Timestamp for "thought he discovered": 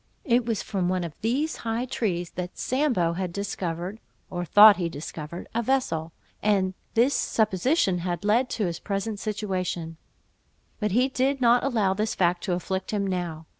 4.43-5.47